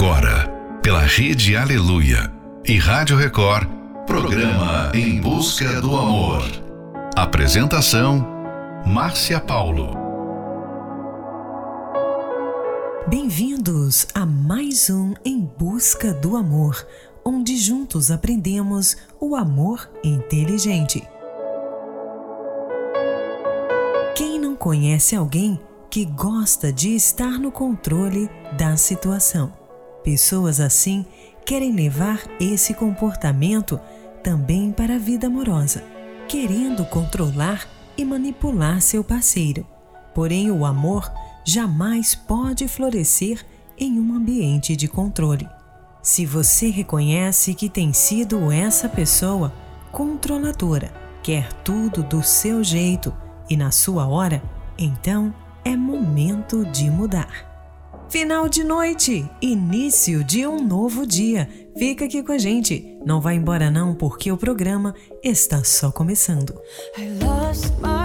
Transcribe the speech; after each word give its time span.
agora, 0.00 0.48
pela 0.80 1.00
Rede 1.00 1.56
Aleluia 1.56 2.32
e 2.64 2.78
Rádio 2.78 3.16
Record, 3.16 3.68
programa 4.06 4.92
Em 4.94 5.20
Busca 5.20 5.80
do 5.80 5.96
Amor. 5.96 6.44
Apresentação: 7.16 8.24
Márcia 8.86 9.40
Paulo. 9.40 9.90
Bem-vindos 13.08 14.06
a 14.14 14.24
mais 14.24 14.88
um 14.88 15.14
Em 15.24 15.40
Busca 15.58 16.14
do 16.14 16.36
Amor, 16.36 16.86
onde 17.24 17.56
juntos 17.56 18.12
aprendemos 18.12 18.96
o 19.20 19.34
amor 19.34 19.90
inteligente. 20.04 21.02
Quem 24.14 24.38
não 24.38 24.54
conhece 24.54 25.16
alguém 25.16 25.60
que 25.90 26.04
gosta 26.04 26.72
de 26.72 26.94
estar 26.94 27.40
no 27.40 27.50
controle 27.50 28.30
da 28.56 28.76
situação? 28.76 29.58
Pessoas 30.02 30.60
assim 30.60 31.04
querem 31.44 31.72
levar 31.72 32.22
esse 32.40 32.74
comportamento 32.74 33.80
também 34.22 34.70
para 34.70 34.96
a 34.96 34.98
vida 34.98 35.26
amorosa, 35.26 35.82
querendo 36.28 36.84
controlar 36.84 37.66
e 37.96 38.04
manipular 38.04 38.80
seu 38.80 39.02
parceiro. 39.02 39.66
Porém, 40.14 40.50
o 40.50 40.64
amor 40.64 41.10
jamais 41.44 42.14
pode 42.14 42.68
florescer 42.68 43.44
em 43.78 43.98
um 43.98 44.14
ambiente 44.14 44.76
de 44.76 44.88
controle. 44.88 45.48
Se 46.02 46.26
você 46.26 46.70
reconhece 46.70 47.54
que 47.54 47.68
tem 47.68 47.92
sido 47.92 48.50
essa 48.50 48.88
pessoa 48.88 49.52
controladora, 49.90 50.92
quer 51.22 51.52
tudo 51.62 52.02
do 52.02 52.22
seu 52.22 52.62
jeito 52.62 53.14
e 53.48 53.56
na 53.56 53.70
sua 53.70 54.06
hora, 54.06 54.42
então 54.78 55.34
é 55.64 55.76
momento 55.76 56.64
de 56.66 56.90
mudar. 56.90 57.47
Final 58.10 58.48
de 58.48 58.64
noite, 58.64 59.30
início 59.42 60.24
de 60.24 60.46
um 60.46 60.66
novo 60.66 61.06
dia. 61.06 61.46
Fica 61.76 62.06
aqui 62.06 62.22
com 62.22 62.32
a 62.32 62.38
gente. 62.38 62.98
Não 63.04 63.20
vai 63.20 63.34
embora 63.34 63.70
não, 63.70 63.94
porque 63.94 64.32
o 64.32 64.36
programa 64.38 64.94
está 65.22 65.62
só 65.62 65.92
começando. 65.92 66.58
I 66.96 67.97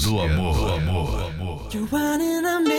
do 0.00 0.20
amor. 0.20 0.54
Do 0.54 0.72
amor. 0.72 1.68
Do 1.70 1.86
amor. 2.46 2.73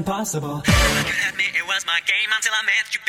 impossible. 0.00 0.64
Look 0.64 1.20
at 1.28 1.36
me, 1.36 1.44
it 1.52 1.66
was 1.68 1.84
my 1.84 2.00
game 2.08 2.30
until 2.34 2.52
I 2.56 2.64
met 2.64 2.88
you. 2.94 2.99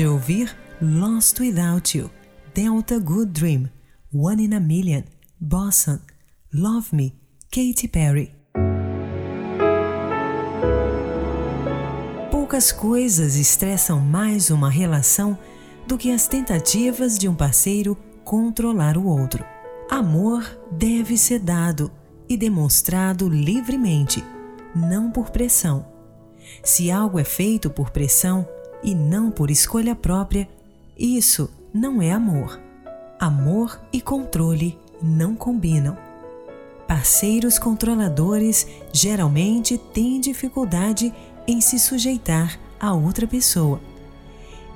De 0.00 0.06
ouvir 0.06 0.56
Lost 0.80 1.38
Without 1.40 1.98
You, 1.98 2.10
Delta 2.54 2.98
Good 2.98 3.32
Dream, 3.32 3.68
One 4.10 4.42
in 4.42 4.54
a 4.54 4.58
Million, 4.58 5.02
Boston, 5.38 6.00
Love 6.54 6.88
Me, 6.96 7.12
Katy 7.50 7.86
Perry. 7.86 8.34
Poucas 12.30 12.72
coisas 12.72 13.36
estressam 13.36 14.00
mais 14.00 14.48
uma 14.48 14.70
relação 14.70 15.38
do 15.86 15.98
que 15.98 16.10
as 16.10 16.26
tentativas 16.26 17.18
de 17.18 17.28
um 17.28 17.34
parceiro 17.34 17.94
controlar 18.24 18.96
o 18.96 19.04
outro. 19.04 19.44
Amor 19.90 20.42
deve 20.72 21.18
ser 21.18 21.40
dado 21.40 21.92
e 22.26 22.38
demonstrado 22.38 23.28
livremente, 23.28 24.24
não 24.74 25.10
por 25.10 25.28
pressão. 25.28 25.86
Se 26.64 26.90
algo 26.90 27.18
é 27.18 27.24
feito 27.24 27.68
por 27.68 27.90
pressão 27.90 28.48
e 28.82 28.94
não 28.94 29.30
por 29.30 29.50
escolha 29.50 29.94
própria, 29.94 30.48
isso 30.98 31.50
não 31.72 32.00
é 32.00 32.12
amor. 32.12 32.60
Amor 33.18 33.80
e 33.92 34.00
controle 34.00 34.78
não 35.02 35.34
combinam. 35.34 35.96
Parceiros 36.86 37.58
controladores 37.58 38.66
geralmente 38.92 39.78
têm 39.78 40.20
dificuldade 40.20 41.14
em 41.46 41.60
se 41.60 41.78
sujeitar 41.78 42.58
a 42.80 42.92
outra 42.92 43.26
pessoa. 43.26 43.80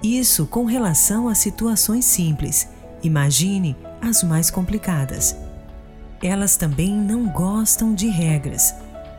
Isso 0.02 0.46
com 0.46 0.64
relação 0.64 1.28
a 1.28 1.34
situações 1.34 2.04
simples. 2.04 2.68
Imagine 3.02 3.76
as 4.00 4.22
mais 4.22 4.50
complicadas. 4.50 5.36
Elas 6.22 6.56
também 6.56 6.92
não 6.94 7.26
gostam 7.26 7.94
de 7.94 8.08
regras. 8.08 8.74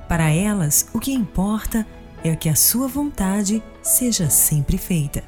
Para 0.07 0.29
elas, 0.29 0.87
o 0.93 0.99
que 0.99 1.11
importa 1.11 1.85
é 2.23 2.35
que 2.35 2.47
a 2.47 2.55
sua 2.55 2.87
vontade 2.87 3.61
seja 3.85 4.29
sempre 4.29 4.77
feita. 4.77 5.23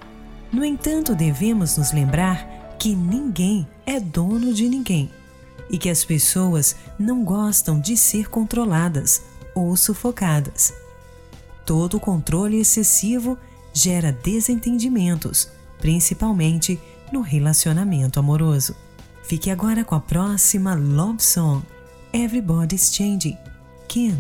No 0.51 0.65
entanto, 0.65 1.13
devemos 1.13 1.77
nos 1.77 1.93
lembrar 1.93 2.75
que 2.79 2.95
ninguém 2.95 3.67
é 3.85 3.99
dono 3.99 4.53
de 4.53 4.67
ninguém 4.67 5.11
e 5.69 5.77
que 5.77 5.89
as 5.89 6.03
pessoas 6.03 6.75
não 6.97 7.23
gostam 7.23 7.79
de 7.79 7.95
ser 7.95 8.29
controladas 8.29 9.21
ou 9.53 9.75
sufocadas. 9.75 10.73
Todo 11.65 11.99
controle 11.99 12.59
excessivo 12.59 13.37
gera 13.73 14.11
desentendimentos, 14.11 15.49
principalmente 15.79 16.79
no 17.11 17.21
relacionamento 17.21 18.19
amoroso. 18.19 18.75
Fique 19.23 19.51
agora 19.51 19.83
com 19.83 19.93
a 19.93 19.99
próxima 19.99 20.73
love 20.73 21.21
song, 21.21 21.61
Everybody's 22.13 22.93
Changing, 22.93 23.37
Kim. 23.87 24.15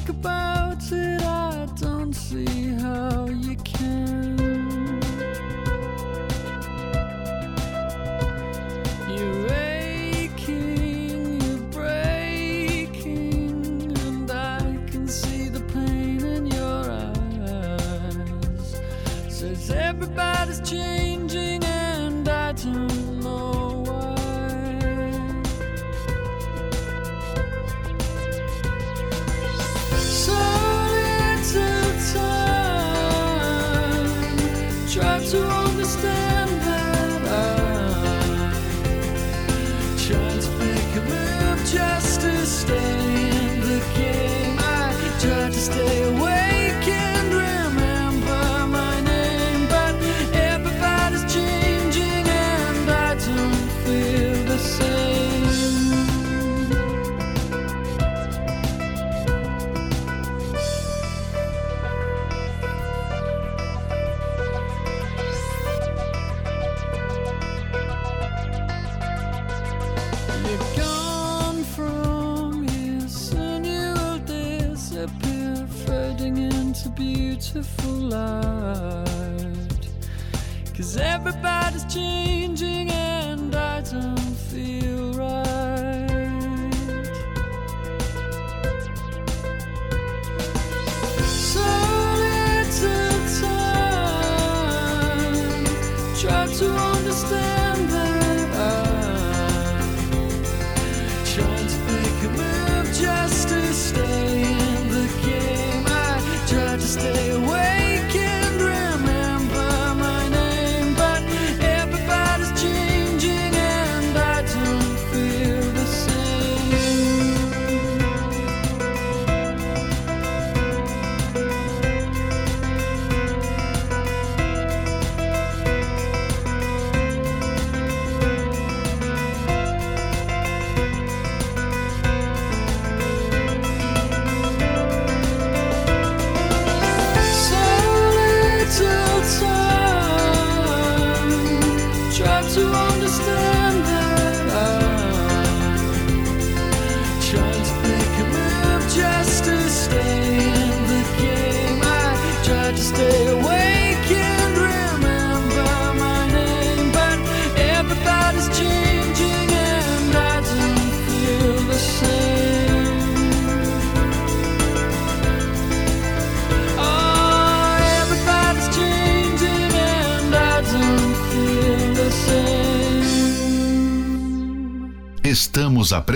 Think 0.00 0.18
about 0.18 0.92
it, 0.92 1.22
I 1.22 1.66
don't 1.76 2.14
see 2.14 2.46
how 2.80 3.26
you 3.26 3.56
can. 3.56 4.29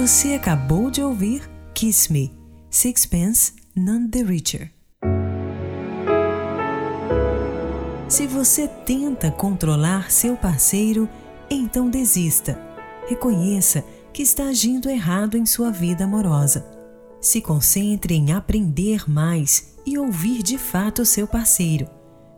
Você 0.00 0.32
acabou 0.32 0.90
de 0.90 1.02
ouvir 1.02 1.42
Kiss 1.74 2.10
Me, 2.10 2.32
Sixpence 2.70 3.52
None 3.76 4.08
the 4.08 4.22
Richer. 4.22 4.72
Se 8.08 8.26
você 8.26 8.66
tenta 8.66 9.30
controlar 9.30 10.10
seu 10.10 10.38
parceiro, 10.38 11.06
então 11.50 11.90
desista. 11.90 12.58
Reconheça 13.08 13.84
que 14.10 14.22
está 14.22 14.44
agindo 14.44 14.88
errado 14.88 15.36
em 15.36 15.44
sua 15.44 15.70
vida 15.70 16.04
amorosa. 16.04 16.66
Se 17.20 17.42
concentre 17.42 18.14
em 18.14 18.32
aprender 18.32 19.04
mais 19.06 19.74
e 19.84 19.98
ouvir 19.98 20.42
de 20.42 20.56
fato 20.56 21.04
seu 21.04 21.26
parceiro. 21.26 21.86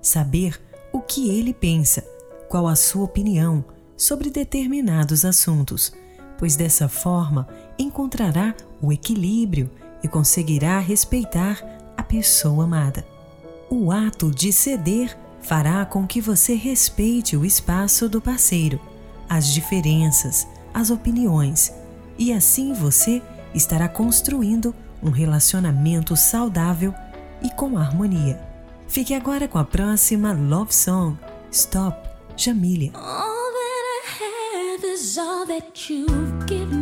Saber 0.02 0.60
o 0.92 1.00
que 1.00 1.30
ele 1.30 1.54
pensa, 1.54 2.04
qual 2.48 2.66
a 2.66 2.74
sua 2.74 3.04
opinião 3.04 3.64
sobre 3.96 4.30
determinados 4.30 5.24
assuntos, 5.24 5.92
pois 6.42 6.56
dessa 6.56 6.88
forma 6.88 7.46
encontrará 7.78 8.52
o 8.80 8.92
equilíbrio 8.92 9.70
e 10.02 10.08
conseguirá 10.08 10.80
respeitar 10.80 11.62
a 11.96 12.02
pessoa 12.02 12.64
amada. 12.64 13.06
O 13.70 13.92
ato 13.92 14.28
de 14.28 14.52
ceder 14.52 15.16
fará 15.40 15.84
com 15.86 16.04
que 16.04 16.20
você 16.20 16.54
respeite 16.54 17.36
o 17.36 17.44
espaço 17.44 18.08
do 18.08 18.20
parceiro, 18.20 18.80
as 19.28 19.54
diferenças, 19.54 20.44
as 20.74 20.90
opiniões, 20.90 21.72
e 22.18 22.32
assim 22.32 22.72
você 22.72 23.22
estará 23.54 23.88
construindo 23.88 24.74
um 25.00 25.10
relacionamento 25.10 26.16
saudável 26.16 26.92
e 27.40 27.50
com 27.50 27.78
harmonia. 27.78 28.42
Fique 28.88 29.14
agora 29.14 29.46
com 29.46 29.58
a 29.58 29.64
próxima 29.64 30.32
Love 30.32 30.74
Song, 30.74 31.16
Stop, 31.52 31.96
Jamília. 32.36 32.90
Is 34.92 35.16
all 35.16 35.46
that 35.46 35.88
you've 35.88 36.46
given 36.46 36.81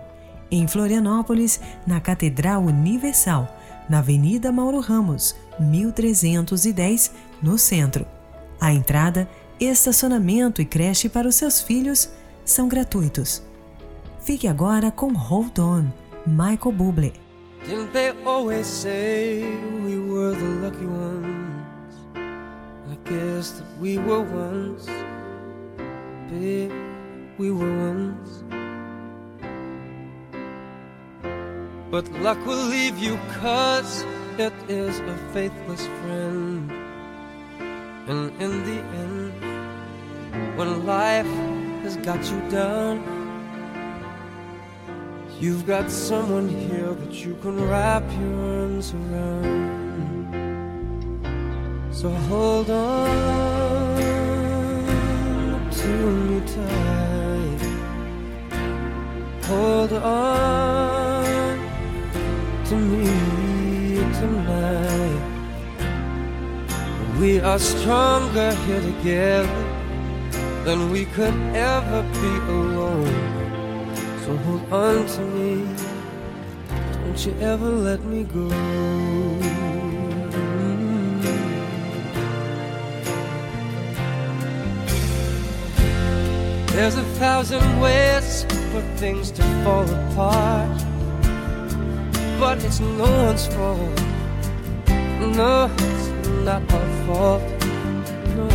Em 0.49 0.67
Florianópolis, 0.67 1.61
na 1.85 2.01
Catedral 2.01 2.63
Universal, 2.63 3.47
na 3.87 3.99
Avenida 3.99 4.51
Mauro 4.51 4.79
Ramos, 4.79 5.35
1310, 5.59 7.11
no 7.39 7.55
centro. 7.59 8.07
A 8.59 8.73
entrada, 8.73 9.29
estacionamento 9.59 10.59
e 10.59 10.65
creche 10.65 11.07
para 11.07 11.27
os 11.27 11.35
seus 11.35 11.61
filhos 11.61 12.09
são 12.43 12.67
gratuitos. 12.67 13.43
Fique 14.21 14.47
agora 14.47 14.89
com 14.89 15.13
Hold 15.13 15.59
On, 15.59 15.83
Michael 16.25 16.75
Bublé. 16.75 17.13
Didn't 17.67 17.91
they 17.93 18.11
always 18.25 18.65
say 18.65 19.43
we 19.83 19.99
were 19.99 20.35
the 20.35 20.65
lucky 20.65 20.87
ones? 20.87 21.34
Guess 23.05 23.51
that 23.51 23.79
we 23.79 23.97
were 23.97 24.21
once, 24.21 24.85
babe, 26.29 26.71
we 27.37 27.51
were 27.51 27.77
once. 27.91 28.43
But 31.91 32.11
luck 32.21 32.43
will 32.45 32.65
leave 32.65 32.97
you 32.97 33.17
cause 33.39 34.03
it 34.37 34.53
is 34.67 34.99
a 34.99 35.17
faithless 35.33 35.85
friend. 36.01 36.71
And 38.07 38.31
in 38.41 38.63
the 38.69 38.79
end, 39.03 40.57
when 40.57 40.85
life 40.85 41.33
has 41.83 41.97
got 41.97 42.23
you 42.31 42.39
down, 42.49 43.15
You've 45.37 45.67
got 45.67 45.91
someone 45.91 46.47
here 46.47 46.93
that 46.93 47.13
you 47.13 47.35
can 47.41 47.67
wrap 47.67 48.03
your 48.19 48.61
arms 48.61 48.93
around. 48.93 49.74
So 51.95 52.09
hold 52.09 52.69
on 52.69 53.15
to 55.71 55.87
me 56.27 56.41
tight. 56.41 57.61
Hold 59.45 59.93
on 59.93 61.57
to 62.65 62.75
me 62.75 63.95
tonight. 64.19 65.21
We 67.17 67.39
are 67.39 67.59
stronger 67.59 68.53
here 68.67 68.81
together 68.81 69.63
than 70.65 70.91
we 70.91 71.05
could 71.05 71.33
ever 71.55 72.03
be 72.21 72.33
alone. 72.57 73.95
So 74.25 74.35
hold 74.35 74.63
on 74.73 75.07
to 75.15 75.21
me. 75.21 75.65
Don't 77.05 77.25
you 77.25 77.33
ever 77.39 77.69
let 77.69 78.03
me 78.03 78.25
go. 78.25 79.54
There's 86.75 86.97
a 86.97 87.03
thousand 87.23 87.79
ways 87.79 88.43
for 88.71 88.81
things 88.97 89.31
to 89.31 89.41
fall 89.63 89.89
apart. 89.89 90.77
But 92.37 92.61
it's 92.65 92.81
no 92.81 93.09
one's 93.27 93.47
fault. 93.47 94.01
No, 95.39 95.71
it's 95.71 96.07
not 96.43 96.61
our 96.73 96.89
fault. 97.07 97.41
No. 98.35 98.47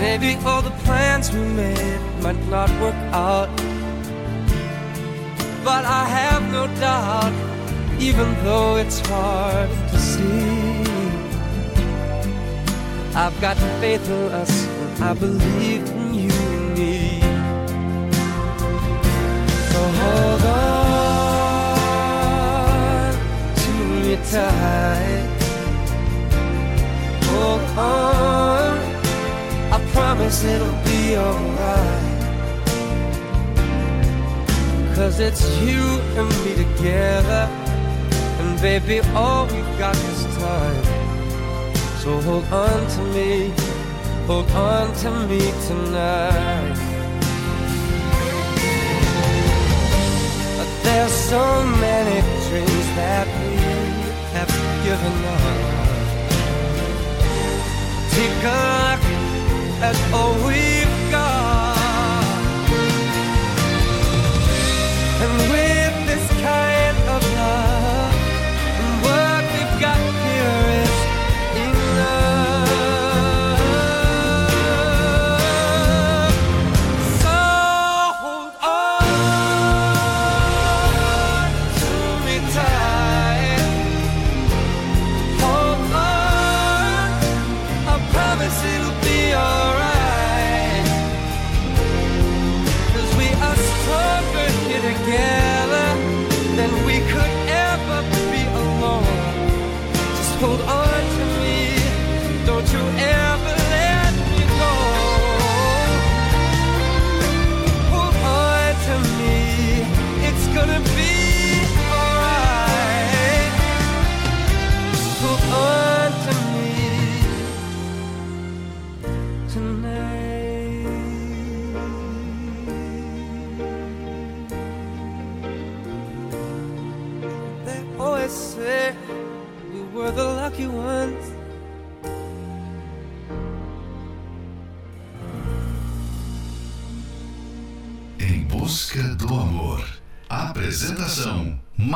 Maybe 0.00 0.34
all 0.44 0.62
the 0.62 0.74
plans 0.82 1.30
we 1.32 1.38
made 1.38 2.00
might 2.20 2.44
not 2.48 2.68
work 2.80 3.00
out. 3.14 3.48
But 5.62 5.84
I 5.84 6.06
have 6.06 6.42
no 6.50 6.66
doubt, 6.80 7.32
even 8.00 8.34
though 8.42 8.78
it's 8.78 8.98
hard 9.06 9.70
to 9.90 9.98
see. 9.98 10.82
I've 13.14 13.40
got 13.40 13.56
faith 13.80 14.10
in 14.10 14.32
us, 14.32 14.65
I 14.98 15.12
believe 15.12 15.88
in 15.90 16.14
you 16.14 16.30
and 16.30 16.74
me. 16.74 17.20
So 19.70 19.80
hold 20.00 20.42
on 20.42 20.72
to 23.62 23.70
me 24.02 24.16
tight. 24.30 25.28
Hold 27.24 27.62
on, 27.78 28.78
I 29.72 29.74
promise 29.92 30.42
it'll 30.44 30.80
be 30.84 31.16
alright. 31.16 32.16
Cause 34.96 35.20
it's 35.20 35.44
you 35.60 35.82
and 36.16 36.28
me 36.42 36.54
together. 36.64 37.48
And 38.40 38.60
baby, 38.62 39.00
all 39.14 39.44
we've 39.46 39.78
got 39.78 39.94
is 39.94 40.24
time. 40.36 40.84
So 41.98 42.18
hold 42.22 42.44
on 42.44 42.86
to 42.88 43.02
me, 43.14 43.52
hold 44.26 44.50
on 44.50 44.92
to 45.02 45.10
me 45.28 45.40
tonight. 45.68 46.76
But 50.58 50.70
there's 50.82 51.12
so 51.12 51.44
many 51.80 52.20
dreams 52.48 52.88
that 53.00 53.26
we 53.38 53.56
have 54.36 54.52
given 54.84 55.16
up. 55.34 55.86
Take 58.16 58.42
a 58.44 58.76
look 58.88 59.26
at 59.88 59.96
all 60.12 60.45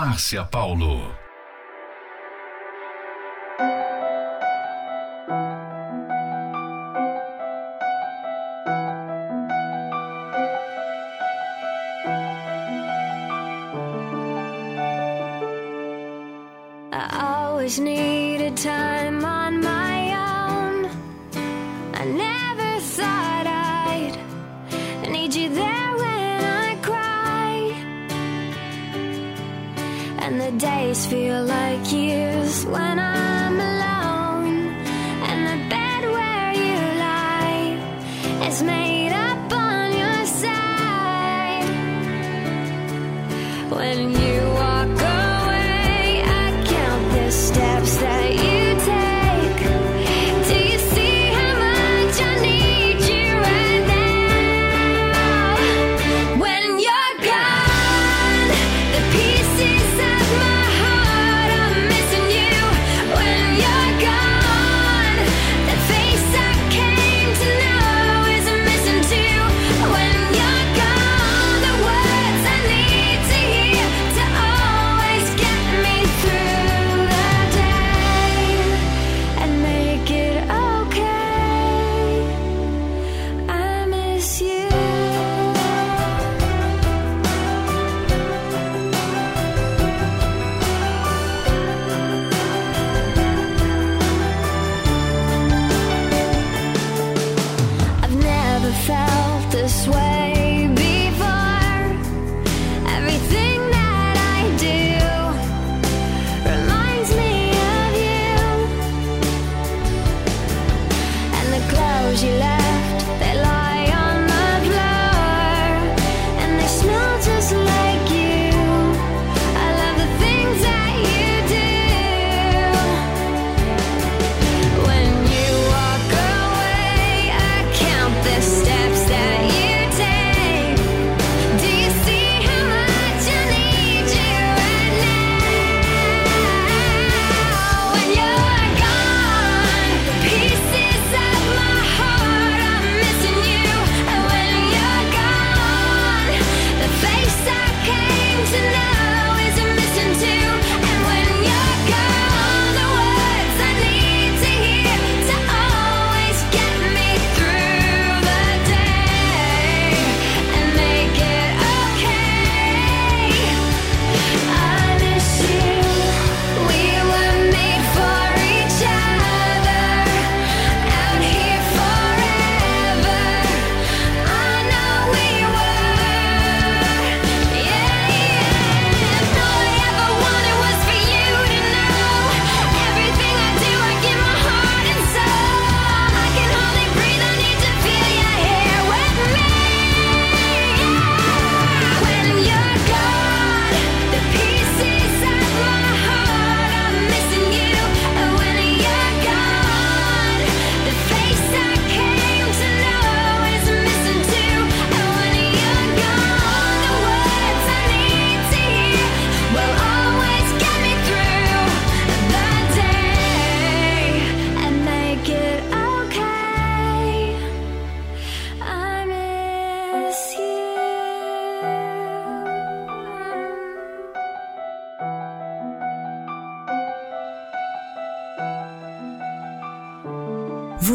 Márcia 0.00 0.46
Paulo. 0.50 1.14
I 16.92 17.44
always 17.44 17.78
needed 17.78 18.56
time 18.56 18.89
days 30.60 31.06
feel 31.06 31.42
like 31.44 31.90
years 31.90 32.66
when 32.66 32.98
I'm 32.98 33.39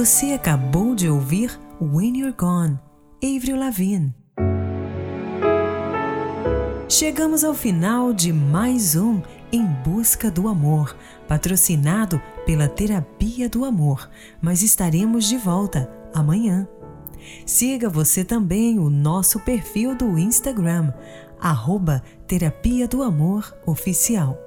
Você 0.06 0.34
acabou 0.34 0.93
de 0.93 1.10
ouvir 1.10 1.60
When 1.82 2.20
You're 2.20 2.36
Gone, 2.38 2.78
Avril 3.24 3.58
Lavigne. 3.58 4.14
Chegamos 6.88 7.43
ao 7.43 7.56
final 7.56 8.14
de 8.14 8.32
mais 8.32 8.95
um 8.95 9.20
Em 9.51 9.66
Busca 9.66 10.30
do 10.30 10.47
Amor, 10.47 10.95
patrocinado 11.28 12.22
pela 12.45 12.68
Terapia 12.68 13.49
do 13.49 13.66
Amor, 13.66 14.08
mas 14.39 14.62
estaremos 14.62 15.26
de 15.26 15.38
volta 15.38 15.89
amanhã. 16.14 16.68
Siga 17.43 17.89
você 17.89 18.24
também 18.24 18.78
o 18.78 18.91
nosso 18.91 19.39
perfil 19.39 19.95
do 19.95 20.20
Instagram, 20.20 20.93
arroba 21.41 22.03
Terapia 22.28 22.88
do 22.88 23.01
Amor 23.01 23.58
Oficial. 23.66 24.38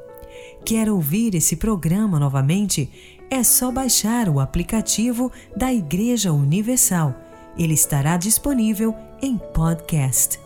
Quer 0.65 0.89
ouvir 0.89 1.35
esse 1.35 1.57
programa 1.57 2.21
novamente? 2.21 3.18
É 3.31 3.43
só 3.43 3.71
baixar 3.71 4.29
o 4.29 4.41
aplicativo 4.41 5.31
da 5.55 5.73
Igreja 5.73 6.33
Universal. 6.33 7.15
Ele 7.59 7.75
estará 7.75 8.17
disponível 8.17 8.95
em 9.21 9.37
podcast. 9.37 10.41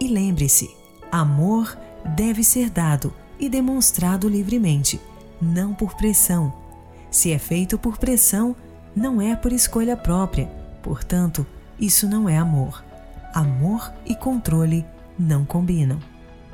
E 0.00 0.08
lembre-se, 0.08 0.70
amor 1.10 1.76
deve 2.16 2.42
ser 2.42 2.70
dado 2.70 3.12
e 3.38 3.48
demonstrado 3.48 4.28
livremente, 4.28 4.98
não 5.40 5.74
por 5.74 5.94
pressão. 5.94 6.52
Se 7.10 7.32
é 7.32 7.38
feito 7.38 7.78
por 7.78 7.98
pressão, 7.98 8.56
não 8.96 9.20
é 9.20 9.36
por 9.36 9.52
escolha 9.52 9.96
própria. 9.96 10.46
Portanto, 10.82 11.46
isso 11.78 12.08
não 12.08 12.28
é 12.28 12.38
amor. 12.38 12.82
Amor 13.34 13.92
e 14.06 14.14
controle 14.14 14.86
não 15.18 15.44
combinam. 15.44 15.98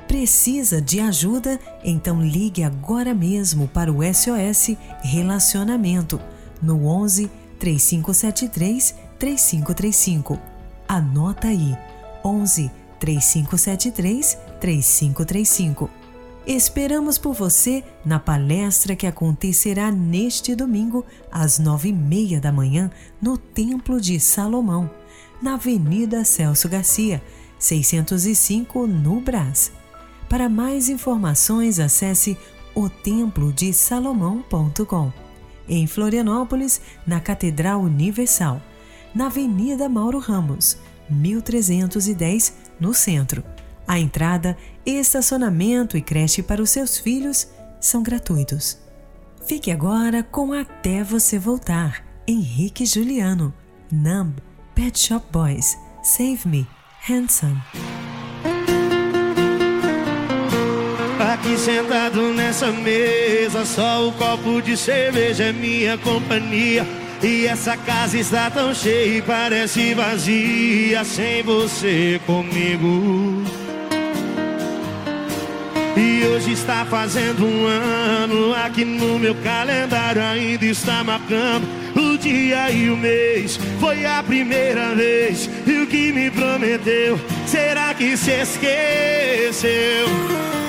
Precisa 0.08 0.80
de 0.80 1.00
ajuda? 1.00 1.60
Então 1.84 2.22
ligue 2.22 2.62
agora 2.64 3.12
mesmo 3.12 3.68
para 3.68 3.92
o 3.92 3.98
SOS 4.02 4.74
Relacionamento 5.02 6.18
no 6.62 6.86
11 6.86 7.30
3573 7.58 8.94
3535. 9.18 10.40
Anota 10.88 11.48
aí: 11.48 11.76
11 12.24 12.70
3573 12.98 14.38
3535. 14.58 15.90
Esperamos 16.46 17.18
por 17.18 17.34
você 17.34 17.84
na 18.02 18.18
palestra 18.18 18.96
que 18.96 19.06
acontecerá 19.06 19.90
neste 19.90 20.54
domingo, 20.54 21.04
às 21.30 21.58
nove 21.58 21.90
e 21.90 21.92
meia 21.92 22.40
da 22.40 22.50
manhã, 22.50 22.90
no 23.20 23.36
Templo 23.36 24.00
de 24.00 24.18
Salomão, 24.18 24.90
na 25.42 25.54
Avenida 25.54 26.24
Celso 26.24 26.66
Garcia, 26.66 27.22
605, 27.58 28.86
no 28.86 29.20
Brás. 29.20 29.77
Para 30.28 30.48
mais 30.48 30.88
informações, 30.88 31.80
acesse 31.80 32.38
otemplodesalomão.com. 32.74 35.12
Em 35.68 35.86
Florianópolis, 35.86 36.80
na 37.06 37.20
Catedral 37.20 37.80
Universal, 37.80 38.60
na 39.14 39.26
Avenida 39.26 39.88
Mauro 39.88 40.18
Ramos, 40.18 40.76
1310, 41.10 42.54
no 42.78 42.94
centro. 42.94 43.42
A 43.86 43.98
entrada, 43.98 44.56
estacionamento 44.84 45.96
e 45.96 46.02
creche 46.02 46.42
para 46.42 46.62
os 46.62 46.70
seus 46.70 46.98
filhos 46.98 47.48
são 47.80 48.02
gratuitos. 48.02 48.78
Fique 49.46 49.70
agora 49.70 50.22
com 50.22 50.52
Até 50.52 51.02
Você 51.02 51.38
Voltar, 51.38 52.04
Henrique 52.26 52.84
Juliano, 52.84 53.54
Numb, 53.90 54.34
Pet 54.74 54.98
Shop 54.98 55.24
Boys, 55.32 55.78
Save 56.02 56.46
Me, 56.46 56.68
Handsome. 57.08 57.58
Aqui 61.38 61.56
sentado 61.56 62.32
nessa 62.34 62.66
mesa, 62.72 63.64
só 63.64 64.08
o 64.08 64.12
copo 64.12 64.60
de 64.60 64.76
cerveja 64.76 65.44
é 65.44 65.52
minha 65.52 65.96
companhia. 65.96 66.84
E 67.22 67.46
essa 67.46 67.76
casa 67.76 68.18
está 68.18 68.50
tão 68.50 68.74
cheia 68.74 69.18
e 69.18 69.22
parece 69.22 69.94
vazia 69.94 71.04
sem 71.04 71.44
você 71.44 72.20
comigo. 72.26 73.44
E 75.96 76.26
hoje 76.26 76.52
está 76.52 76.84
fazendo 76.84 77.46
um 77.46 77.66
ano, 77.68 78.52
aqui 78.54 78.84
no 78.84 79.16
meu 79.16 79.36
calendário 79.36 80.20
ainda 80.20 80.64
está 80.64 81.04
marcando 81.04 81.68
o 81.94 82.18
dia 82.18 82.68
e 82.72 82.90
o 82.90 82.96
mês. 82.96 83.60
Foi 83.78 84.04
a 84.04 84.20
primeira 84.24 84.92
vez 84.92 85.48
e 85.64 85.82
o 85.82 85.86
que 85.86 86.12
me 86.12 86.32
prometeu, 86.32 87.18
será 87.46 87.94
que 87.94 88.16
se 88.16 88.32
esqueceu? 88.32 90.08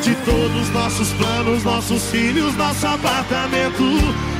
De 0.09 0.15
todos 0.25 0.61
os 0.63 0.69
nossos 0.71 1.13
planos, 1.13 1.63
nossos 1.63 2.09
filhos, 2.09 2.55
nosso 2.55 2.87
apartamento, 2.87 3.83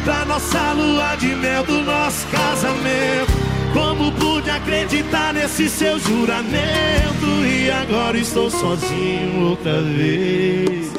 da 0.03 0.25
nossa 0.25 0.73
lua 0.73 1.15
de 1.15 1.27
mel, 1.35 1.63
do 1.63 1.83
nosso 1.83 2.25
casamento. 2.25 3.31
Como 3.71 4.11
pude 4.13 4.49
acreditar 4.49 5.31
nesse 5.31 5.69
seu 5.69 5.99
juramento 5.99 7.45
e 7.45 7.69
agora 7.69 8.17
estou 8.17 8.49
sozinho 8.49 9.49
outra 9.49 9.79
vez? 9.83 10.91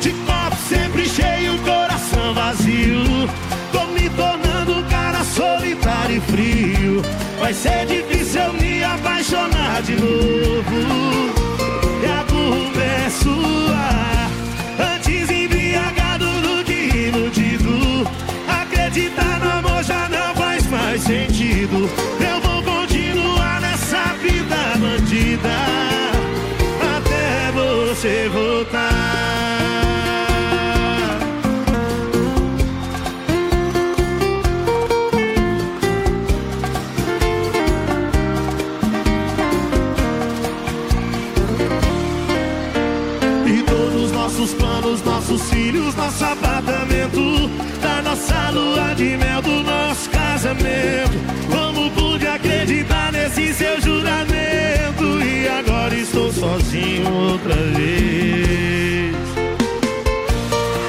De 0.00 0.10
copo 0.10 0.56
sempre 0.68 1.08
cheio, 1.08 1.58
coração 1.58 2.34
vazio. 2.34 3.28
Tô 3.72 3.84
me 3.86 4.08
tornando 4.10 4.78
um 4.78 4.82
cara 4.84 5.24
solitário 5.24 6.18
e 6.18 6.20
frio. 6.20 7.02
Vai 7.40 7.52
ser 7.52 7.84
difícil 7.86 8.42
eu 8.42 8.52
me 8.52 8.84
apaixonar 8.84 9.82
de 9.82 9.96
novo. 9.96 11.33
Apartamento, 46.34 47.48
da 47.80 48.02
nossa 48.02 48.50
lua 48.50 48.94
de 48.94 49.16
mel, 49.16 49.40
do 49.40 49.62
nosso 49.62 50.10
casamento. 50.10 51.16
Como 51.50 51.90
pude 51.92 52.26
acreditar 52.26 53.12
nesse 53.12 53.54
seu 53.54 53.80
juramento? 53.80 55.22
E 55.22 55.48
agora 55.48 55.94
estou 55.94 56.32
sozinho 56.32 57.12
outra 57.12 57.54
vez. 57.54 59.14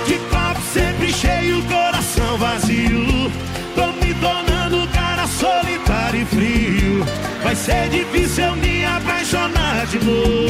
De 0.08 0.18
copo 0.32 0.62
sempre 0.74 1.14
cheio, 1.14 1.62
coração 1.64 2.38
vazio. 2.38 3.32
Tô 3.76 3.88
me 4.04 4.14
tornando 4.16 4.88
cara 4.90 5.28
solitário 5.28 6.22
e 6.22 6.26
frio. 6.26 7.06
Vai 7.44 7.56
ser 7.56 7.90
difícil 7.90 8.46
eu 8.46 8.56
me 8.56 8.86
apaixonar 8.86 9.86
de 9.88 10.04
novo. 10.04 10.45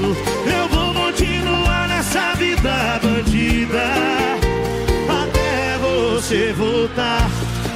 Sentido. 0.00 0.16
Eu 0.46 0.68
vou 0.68 0.94
continuar 0.94 1.88
nessa 1.88 2.34
vida 2.34 3.00
bandida. 3.02 3.82
Até 5.08 5.78
você 5.78 6.52
voltar. 6.52 7.28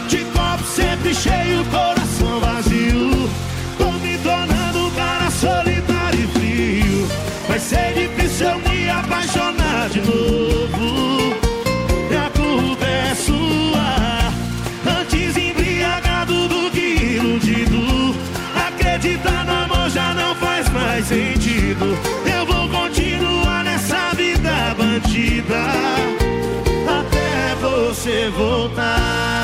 De 0.08 0.18
copo 0.24 0.64
sempre 0.64 1.14
cheio, 1.14 1.64
coração 1.66 1.93
voltar. 28.30 29.43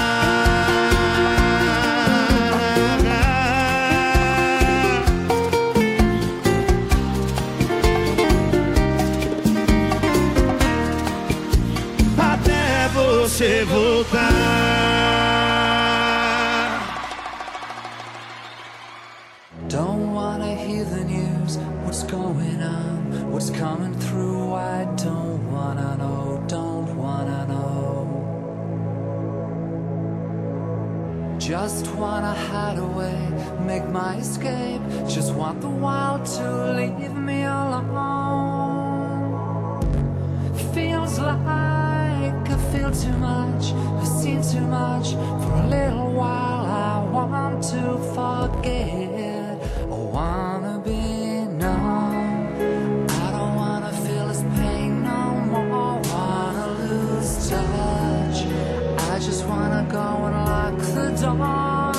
I 61.39 61.93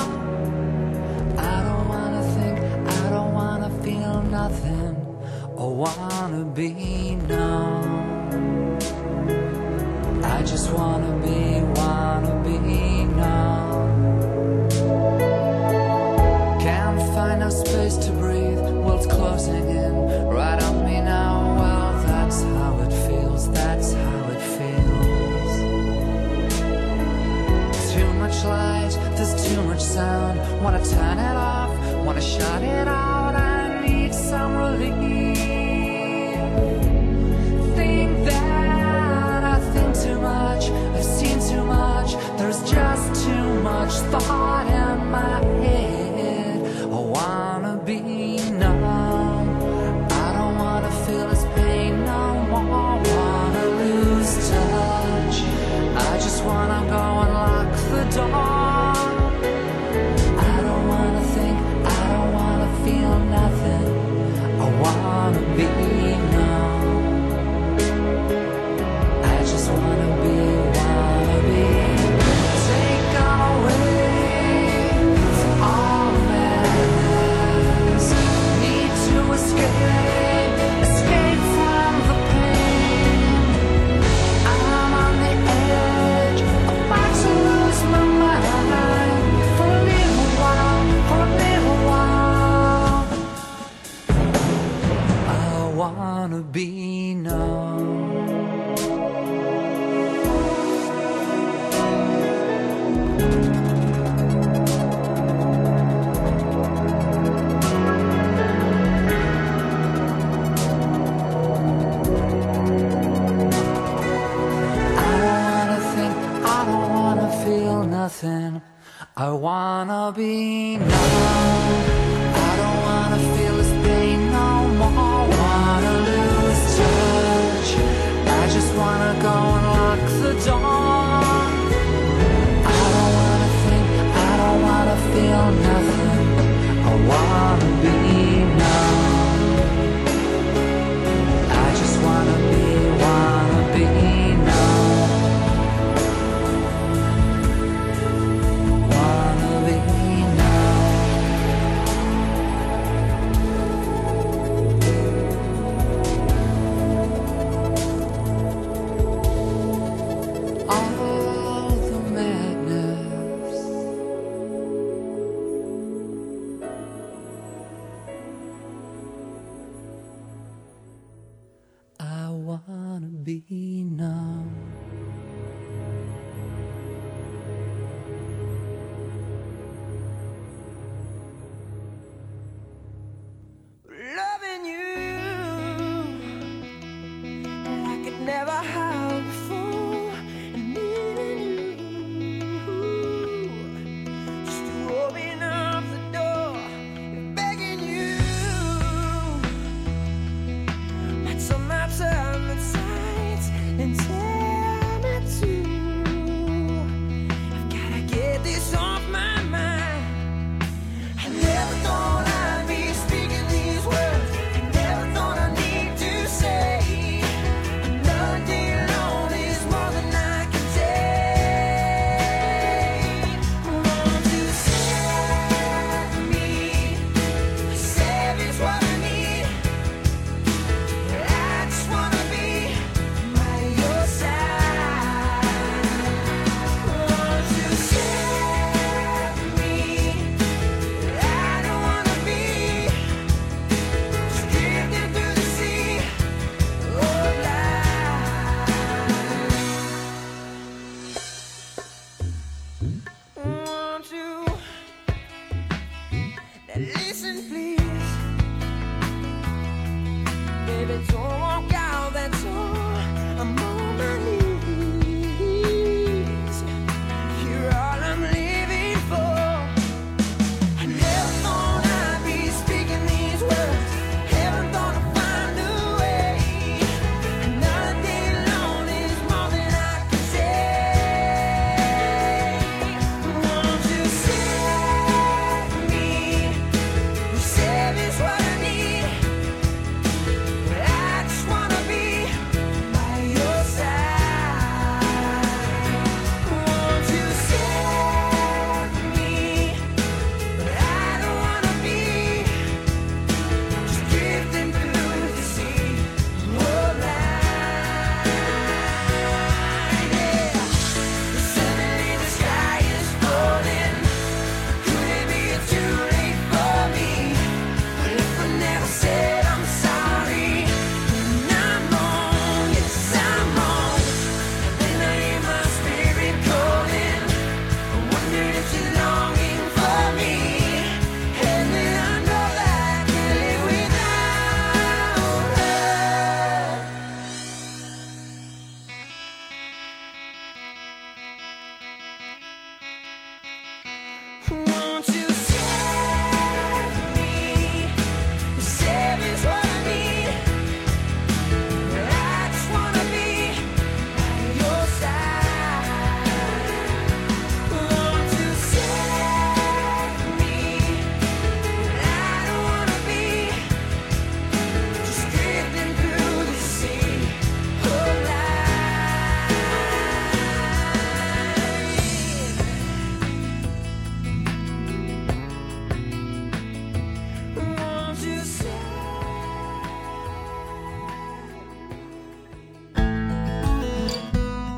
don't 1.64 1.88
wanna 1.88 2.22
think, 2.34 2.58
I 2.86 3.10
don't 3.10 3.32
wanna 3.32 3.70
feel 3.82 4.22
nothing, 4.24 4.94
I 5.58 5.64
wanna 5.64 6.44
be. 6.44 7.01
Wanna 30.62 30.84
turn 30.84 31.18
it 31.18 31.36
off, 31.36 32.04
wanna 32.04 32.20
shut 32.20 32.62
it 32.62 32.86
out. 32.86 33.34
I 33.34 33.84
need 33.84 34.14
some 34.14 34.56
relief. 34.56 35.11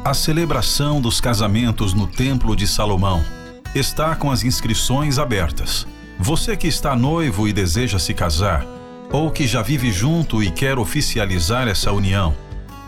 A 0.05 0.13
celebração 0.13 1.01
dos 1.01 1.19
casamentos 1.19 1.95
no 1.95 2.07
Templo 2.07 2.55
de 2.55 2.67
Salomão 2.67 3.25
está 3.75 4.15
com 4.15 4.31
as 4.31 4.45
inscrições 4.45 5.19
abertas. 5.19 5.87
Você 6.19 6.55
que 6.59 6.67
está 6.67 6.95
noivo 6.95 7.49
e 7.49 7.55
deseja 7.55 7.99
se 7.99 8.13
casar, 8.13 8.67
ou 9.11 9.31
que 9.31 9.47
já 9.47 9.63
vive 9.63 9.91
junto 9.91 10.43
e 10.43 10.51
quer 10.51 10.79
oficializar 10.79 11.69
essa 11.69 11.91
união, 11.91 12.37